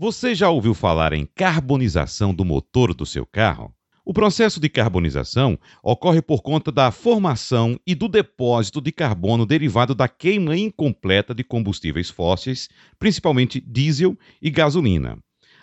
[0.00, 3.74] Você já ouviu falar em carbonização do motor do seu carro?
[4.04, 9.96] O processo de carbonização ocorre por conta da formação e do depósito de carbono derivado
[9.96, 15.18] da queima incompleta de combustíveis fósseis, principalmente diesel e gasolina.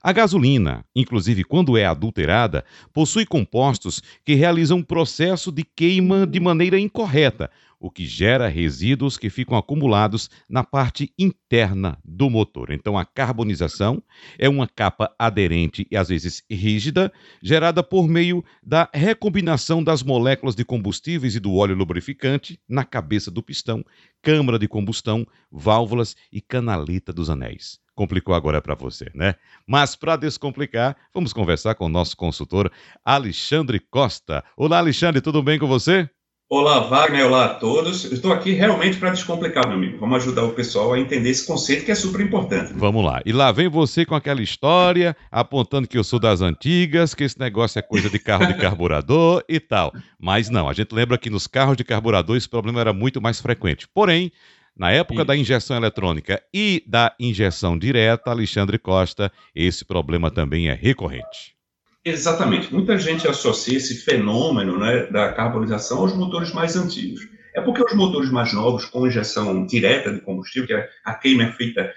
[0.00, 6.38] A gasolina, inclusive quando é adulterada, possui compostos que realizam um processo de queima de
[6.38, 7.50] maneira incorreta,
[7.80, 12.70] o que gera resíduos que ficam acumulados na parte interna do motor.
[12.70, 14.02] Então, a carbonização
[14.38, 17.10] é uma capa aderente e às vezes rígida,
[17.42, 23.30] gerada por meio da recombinação das moléculas de combustíveis e do óleo lubrificante na cabeça
[23.30, 23.82] do pistão,
[24.20, 27.80] câmara de combustão, válvulas e canaleta dos anéis.
[27.94, 29.34] Complicou agora para você, né?
[29.66, 32.70] Mas para descomplicar, vamos conversar com o nosso consultor
[33.04, 34.44] Alexandre Costa.
[34.56, 36.08] Olá, Alexandre, tudo bem com você?
[36.52, 38.04] Olá, Wagner, olá a todos.
[38.06, 39.98] Eu estou aqui realmente para descomplicar, meu amigo.
[39.98, 42.72] Vamos ajudar o pessoal a entender esse conceito que é super importante.
[42.74, 43.22] Vamos lá.
[43.24, 47.38] E lá vem você com aquela história, apontando que eu sou das antigas, que esse
[47.38, 49.92] negócio é coisa de carro de carburador e tal.
[50.18, 53.40] Mas não, a gente lembra que nos carros de carburador esse problema era muito mais
[53.40, 53.86] frequente.
[53.86, 54.32] Porém,
[54.76, 60.74] na época da injeção eletrônica e da injeção direta, Alexandre Costa, esse problema também é
[60.74, 61.59] recorrente.
[62.04, 62.72] Exatamente.
[62.72, 67.28] Muita gente associa esse fenômeno né, da carbonização aos motores mais antigos.
[67.54, 71.52] É porque os motores mais novos, com injeção direta de combustível, que a queima é
[71.52, 71.92] feita,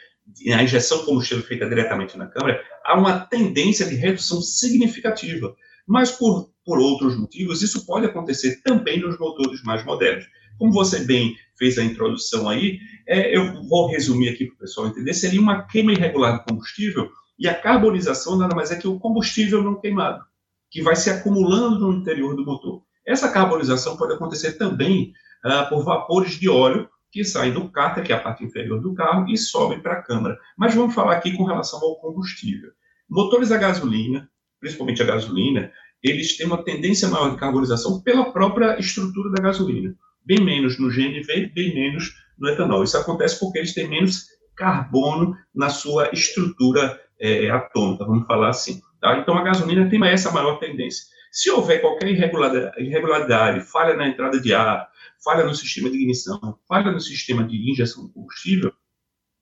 [0.54, 5.56] a injeção de combustível é feita diretamente na câmara, há uma tendência de redução significativa.
[5.88, 10.26] Mas por, por outros motivos, isso pode acontecer também nos motores mais modernos.
[10.58, 14.88] Como você bem fez a introdução aí, é, eu vou resumir aqui para o pessoal
[14.88, 17.10] entender, seria uma queima irregular de combustível,
[17.44, 20.24] e a carbonização nada mais é que o combustível não queimado,
[20.72, 22.82] que vai se acumulando no interior do motor.
[23.06, 25.14] Essa carbonização pode acontecer também
[25.44, 28.96] ah, por vapores de óleo que saem do cárter, que é a parte inferior do
[28.96, 30.40] carro, e sobem para a câmara.
[30.58, 32.72] Mas vamos falar aqui com relação ao combustível.
[33.08, 34.28] Motores a gasolina,
[34.60, 39.96] principalmente a gasolina, eles têm uma tendência maior de carbonização pela própria estrutura da gasolina
[40.26, 42.84] bem menos no GNV, bem menos no etanol.
[42.84, 44.26] Isso acontece porque eles têm menos
[44.56, 48.82] carbono na sua estrutura é, atômica, vamos falar assim.
[49.02, 49.18] Tá?
[49.18, 51.06] Então, a gasolina tem essa maior tendência.
[51.32, 54.88] Se houver qualquer irregularidade, irregularidade, falha na entrada de ar,
[55.24, 58.72] falha no sistema de ignição, falha no sistema de injeção de combustível,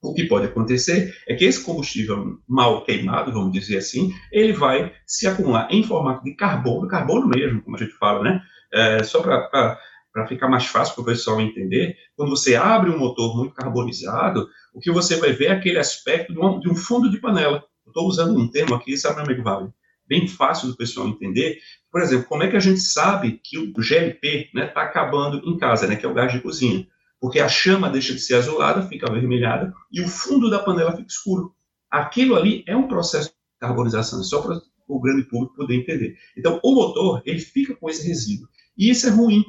[0.02, 4.92] o que pode acontecer é que esse combustível mal queimado, vamos dizer assim, ele vai
[5.06, 8.42] se acumular em formato de carbono, carbono mesmo, como a gente fala, né?
[8.74, 9.80] É, só para
[10.14, 14.50] para ficar mais fácil para o pessoal entender, quando você abre um motor muito carbonizado,
[14.74, 17.64] o que você vai ver é aquele aspecto de um, de um fundo de panela.
[17.88, 19.70] Estou usando um termo aqui, sabe, meu amigo Vale?
[20.08, 21.60] Bem fácil do pessoal entender.
[21.92, 25.42] Por exemplo, como é que a gente sabe que o GLP está né, tá acabando
[25.46, 26.88] em casa, né, que é o gás de cozinha?
[27.20, 31.08] Porque a chama deixa de ser azulada, fica avermelhada, e o fundo da panela fica
[31.08, 31.54] escuro.
[31.90, 36.18] Aquilo ali é um processo de carbonização, só para o grande público poder entender.
[36.38, 38.48] Então, o motor, ele fica com esse resíduo.
[38.78, 39.44] E isso é ruim,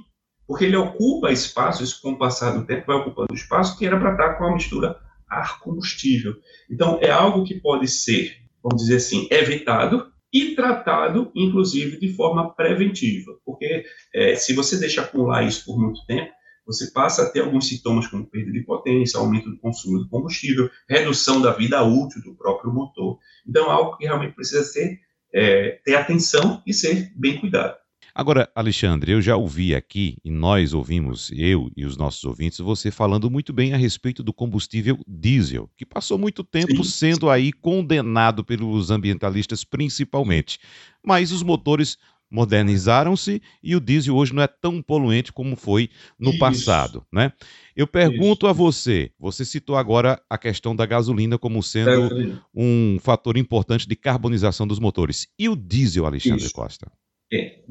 [0.46, 3.98] porque ele ocupa espaço, isso com o passar do tempo vai ocupando espaço que era
[3.98, 4.98] para estar com a mistura
[5.28, 6.34] ar-combustível.
[6.70, 12.54] Então, é algo que pode ser, vamos dizer assim, evitado e tratado, inclusive, de forma
[12.54, 16.32] preventiva, porque é, se você deixa acumular isso por muito tempo,
[16.66, 20.70] você passa a ter alguns sintomas como perda de potência, aumento do consumo de combustível,
[20.88, 23.18] redução da vida útil do próprio motor.
[23.46, 25.00] Então, é algo que realmente precisa ser,
[25.34, 27.81] é, ter atenção e ser bem cuidado.
[28.14, 32.90] Agora, Alexandre, eu já ouvi aqui, e nós ouvimos, eu e os nossos ouvintes, você
[32.90, 36.90] falando muito bem a respeito do combustível diesel, que passou muito tempo Sim.
[36.90, 40.58] sendo aí condenado pelos ambientalistas principalmente.
[41.02, 41.96] Mas os motores
[42.30, 46.38] modernizaram-se e o diesel hoje não é tão poluente como foi no Isso.
[46.38, 47.32] passado, né?
[47.76, 48.50] Eu pergunto Isso.
[48.50, 53.94] a você, você citou agora a questão da gasolina como sendo um fator importante de
[53.94, 55.28] carbonização dos motores.
[55.38, 56.54] E o diesel, Alexandre Isso.
[56.54, 56.90] Costa?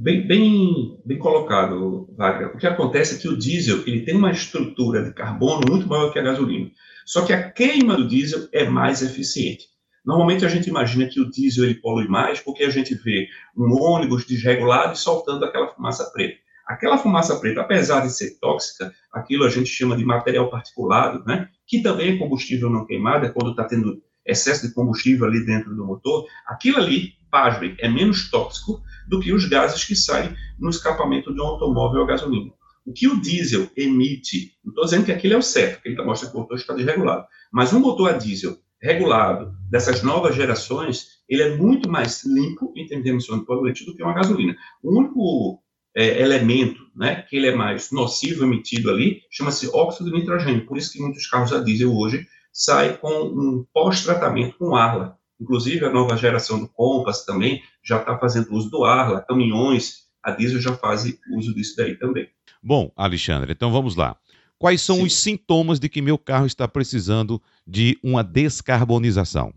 [0.03, 2.55] Bem, bem, bem colocado, Wagner.
[2.55, 6.11] O que acontece é que o diesel ele tem uma estrutura de carbono muito maior
[6.11, 6.71] que a gasolina.
[7.05, 9.65] Só que a queima do diesel é mais eficiente.
[10.03, 13.79] Normalmente a gente imagina que o diesel ele polui mais porque a gente vê um
[13.79, 16.39] ônibus desregulado e soltando aquela fumaça preta.
[16.65, 21.47] Aquela fumaça preta, apesar de ser tóxica, aquilo a gente chama de material particulado, né?
[21.67, 25.75] que também é combustível não queimado, é quando está tendo excesso de combustível ali dentro
[25.75, 26.25] do motor.
[26.47, 31.41] Aquilo ali, pasmem, é menos tóxico do que os gases que saem no escapamento de
[31.41, 32.51] um automóvel a gasolina.
[32.85, 35.95] O que o diesel emite, não estou dizendo que aquilo é o certo, porque ele
[35.95, 40.35] está mostrando que o motor está desregulado, mas um motor a diesel regulado dessas novas
[40.35, 44.13] gerações, ele é muito mais limpo em termos de emissão de poluente do que uma
[44.13, 44.55] gasolina.
[44.81, 45.61] O único
[45.95, 50.65] é, elemento né, que ele é mais nocivo emitido ali chama-se óxido de nitrogênio.
[50.65, 55.83] Por isso que muitos carros a diesel hoje saem com um pós-tratamento com arla Inclusive,
[55.85, 60.29] a nova geração do Compass também já está fazendo uso do ar, lá, caminhões, a
[60.29, 61.03] diesel já faz
[61.35, 62.29] uso disso daí também.
[62.61, 64.15] Bom, Alexandre, então vamos lá.
[64.59, 65.03] Quais são Sim.
[65.03, 69.51] os sintomas de que meu carro está precisando de uma descarbonização?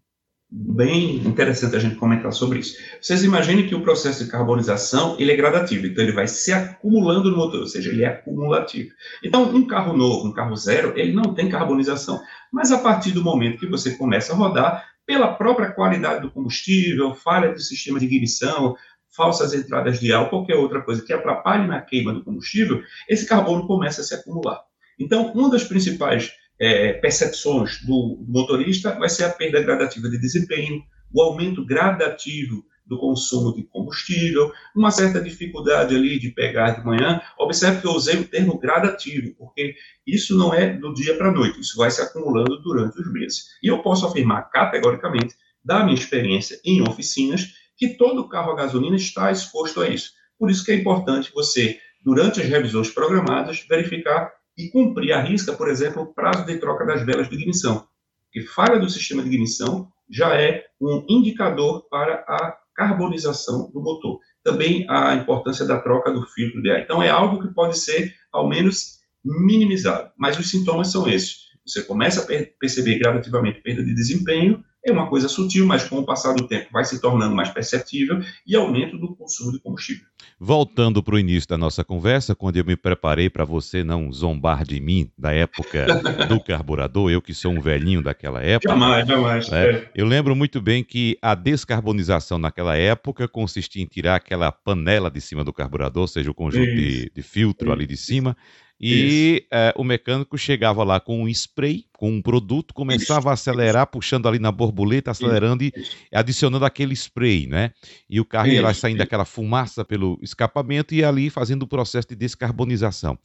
[0.57, 2.77] Bem interessante a gente comentar sobre isso.
[3.03, 7.29] Vocês imaginem que o processo de carbonização ele é gradativo, então ele vai se acumulando
[7.29, 8.91] no motor, ou seja, ele é acumulativo.
[9.25, 12.23] Então, um carro novo, um carro zero, ele não tem carbonização.
[12.53, 17.17] Mas a partir do momento que você começa a rodar, pela própria qualidade do combustível,
[17.17, 18.77] falha do sistema de ignição,
[19.11, 23.67] falsas entradas de ar, qualquer outra coisa que atrapalhe na queima do combustível, esse carbono
[23.67, 24.61] começa a se acumular.
[25.01, 30.19] Então, uma das principais é, percepções do, do, motorista vai ser a perda gradativa de
[30.19, 36.85] desempenho, o aumento gradativo do consumo de combustível, uma certa dificuldade ali de pegar de
[36.85, 37.21] manhã.
[37.39, 39.75] Observe que eu usei o termo gradativo, porque
[40.07, 43.47] isso não é do dia para a noite, isso vai se acumulando durante os meses.
[43.63, 45.35] E eu posso afirmar categoricamente,
[45.65, 50.13] da minha experiência em oficinas, que todo carro a gasolina está exposto a isso.
[50.39, 55.53] Por isso que é importante você, durante as revisões programadas, verificar e cumprir a risca,
[55.53, 57.87] por exemplo, o prazo de troca das velas de ignição.
[58.33, 64.19] Que falha do sistema de ignição já é um indicador para a carbonização do motor.
[64.43, 66.81] Também a importância da troca do filtro de ar.
[66.81, 70.11] Então, é algo que pode ser, ao menos, minimizado.
[70.17, 71.45] Mas os sintomas são esses.
[71.67, 76.05] Você começa a perceber gradativamente perda de desempenho, é uma coisa sutil, mas com o
[76.05, 80.05] passar do tempo vai se tornando mais perceptível e aumento do consumo de combustível.
[80.39, 84.65] Voltando para o início da nossa conversa, quando eu me preparei para você não zombar
[84.65, 85.87] de mim da época
[86.29, 88.73] do carburador, eu que sou um velhinho daquela época.
[88.73, 89.49] Jamais, jamais.
[89.49, 89.91] Né, é.
[89.95, 95.21] Eu lembro muito bem que a descarbonização naquela época consistia em tirar aquela panela de
[95.21, 97.73] cima do carburador, ou seja, o conjunto de, de, filtro Isso.
[97.73, 98.37] ali de cima,
[98.81, 103.87] e é, o mecânico chegava lá com um spray, com um produto, começava a acelerar,
[103.87, 105.73] puxando ali na borboleta, acelerando e
[106.13, 107.73] adicionando aquele spray, né?
[108.11, 112.09] E o carro ia lá saindo daquela fumaça pelo escapamento e ali fazendo o processo
[112.09, 113.19] de descarbonização.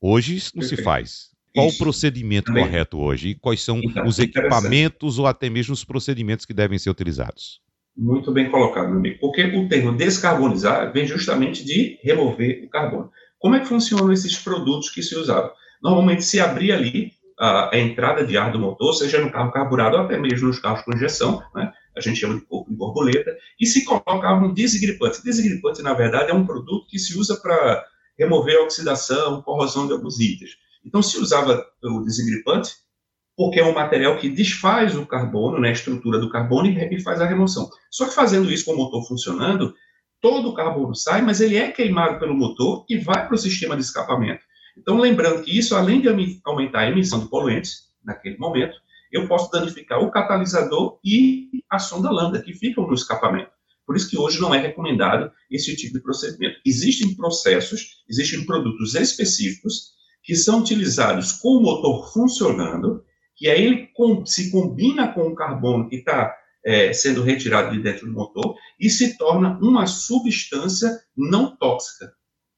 [0.00, 1.30] Hoje isso não se faz.
[1.54, 1.76] Qual isso.
[1.76, 2.64] o procedimento Também.
[2.64, 3.30] correto hoje?
[3.30, 7.60] E quais são então, os equipamentos ou até mesmo os procedimentos que devem ser utilizados?
[7.96, 9.18] Muito bem colocado, meu amigo.
[9.20, 13.10] Porque o termo descarbonizar vem justamente de remover o carbono.
[13.40, 15.50] Como é que funcionam esses produtos que se usavam?
[15.82, 19.96] Normalmente se abria ali a, a, entrada de ar do motor, seja no carro carburado
[19.96, 21.72] ou até mesmo nos carros com injeção, né?
[21.96, 25.22] a gente chama de corpo de borboleta, e se colocava um desgripante.
[25.24, 27.84] Desgripante, na verdade, é um produto que se usa para
[28.18, 30.50] remover a oxidação, corrosão de alguns itens.
[30.84, 32.74] Então, se usava o desgripante,
[33.36, 37.20] porque é um material que desfaz o carbono, né, a estrutura do carbono, e faz
[37.20, 37.70] a remoção.
[37.90, 39.74] Só que fazendo isso com o motor funcionando,
[40.20, 43.76] todo o carbono sai, mas ele é queimado pelo motor e vai para o sistema
[43.76, 44.42] de escapamento.
[44.76, 46.08] Então, lembrando que isso, além de
[46.44, 48.76] aumentar a emissão de poluentes, naquele momento,
[49.12, 53.50] eu posso danificar o catalisador e a sonda lambda, que ficam no escapamento.
[53.86, 56.60] Por isso que hoje não é recomendado esse tipo de procedimento.
[56.64, 59.90] Existem processos, existem produtos específicos
[60.22, 63.02] que são utilizados com o motor funcionando,
[63.34, 63.88] que aí ele
[64.26, 66.32] se combina com o carbono que está
[66.64, 72.12] é, sendo retirado de dentro do motor e se torna uma substância não tóxica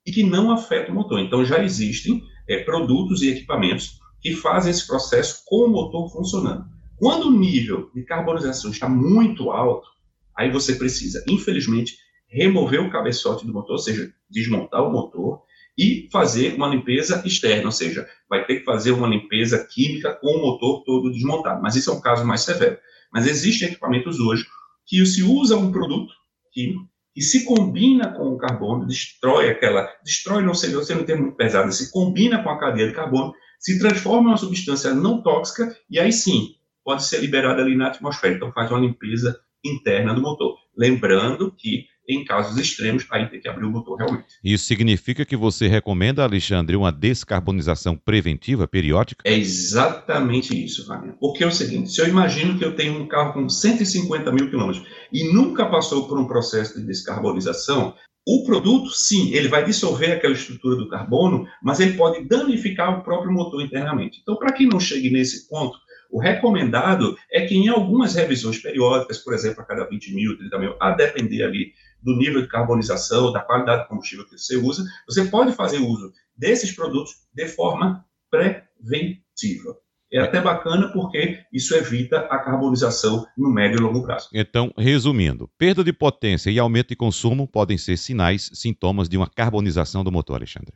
[0.04, 1.20] e que não afeta o motor.
[1.20, 6.64] Então, já existem é, produtos e equipamentos que fazem esse processo com o motor funcionando.
[6.96, 9.88] Quando o nível de carbonização está muito alto,
[10.36, 11.96] aí você precisa, infelizmente,
[12.28, 15.42] remover o cabeçote do motor, ou seja, desmontar o motor
[15.76, 20.28] e fazer uma limpeza externa, ou seja, vai ter que fazer uma limpeza química com
[20.28, 21.62] o motor todo desmontado.
[21.62, 22.78] Mas isso é um caso mais severo.
[23.12, 24.46] Mas existem equipamentos hoje
[24.86, 26.12] que se usa um produto
[26.52, 31.20] químico que se combina com o carbono, destrói aquela, destrói, não sei, você não tem
[31.20, 35.22] muito pesado, se combina com a cadeia de carbono, se transforma em uma substância não
[35.22, 36.54] tóxica e aí sim
[36.84, 38.34] pode ser liberada ali na atmosfera.
[38.34, 40.56] Então faz uma limpeza interna do motor.
[40.76, 44.26] Lembrando que em casos extremos, aí tem que abrir o motor realmente.
[44.42, 49.22] Isso significa que você recomenda, Alexandre, uma descarbonização preventiva, periódica?
[49.26, 51.14] É exatamente isso, Wagner.
[51.20, 54.50] Porque é o seguinte, se eu imagino que eu tenho um carro com 150 mil
[54.50, 57.94] quilômetros e nunca passou por um processo de descarbonização,
[58.26, 63.02] o produto, sim, ele vai dissolver aquela estrutura do carbono, mas ele pode danificar o
[63.02, 64.20] próprio motor internamente.
[64.22, 65.76] Então, para que não chegue nesse ponto,
[66.12, 70.58] o recomendado é que em algumas revisões periódicas, por exemplo, a cada 20 mil, 30
[70.58, 74.84] mil, a depender ali do nível de carbonização, da qualidade do combustível que você usa,
[75.06, 79.76] você pode fazer uso desses produtos de forma preventiva.
[80.12, 84.28] É até bacana porque isso evita a carbonização no médio e longo prazo.
[84.34, 89.26] Então, resumindo, perda de potência e aumento de consumo podem ser sinais, sintomas de uma
[89.26, 90.74] carbonização do motor, Alexandre.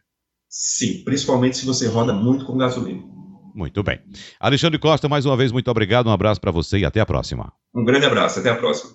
[0.48, 3.02] Sim, principalmente se você roda muito com gasolina.
[3.54, 4.00] Muito bem.
[4.40, 7.52] Alexandre Costa, mais uma vez, muito obrigado, um abraço para você e até a próxima.
[7.74, 8.92] Um grande abraço, até a próxima.